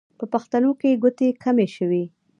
په 0.19 0.25
پښتنو 0.33 0.71
کې 0.79 0.99
ګوتې 1.03 1.27
کمې 1.43 1.67
شوې. 1.75 2.03